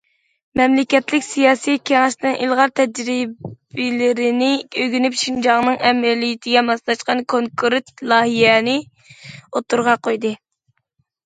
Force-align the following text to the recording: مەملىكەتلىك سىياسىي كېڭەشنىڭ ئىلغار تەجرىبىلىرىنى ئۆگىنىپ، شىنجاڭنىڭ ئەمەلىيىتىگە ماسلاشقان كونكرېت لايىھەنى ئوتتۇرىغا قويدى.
مەملىكەتلىك 0.59 1.25
سىياسىي 1.25 1.75
كېڭەشنىڭ 1.89 2.37
ئىلغار 2.45 2.73
تەجرىبىلىرىنى 2.79 4.49
ئۆگىنىپ، 4.85 5.19
شىنجاڭنىڭ 5.25 5.77
ئەمەلىيىتىگە 5.91 6.65
ماسلاشقان 6.71 7.23
كونكرېت 7.37 7.95
لايىھەنى 8.15 8.77
ئوتتۇرىغا 9.13 9.99
قويدى. 10.09 10.37